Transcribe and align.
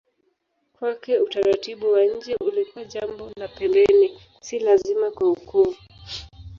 Kwake 0.75 1.19
utaratibu 1.19 1.91
wa 1.91 2.05
nje 2.05 2.35
ulikuwa 2.35 2.85
jambo 2.85 3.31
la 3.37 3.47
pembeni, 3.47 4.19
si 4.41 4.59
lazima 4.59 5.11
kwa 5.11 5.27
wokovu. 5.27 5.77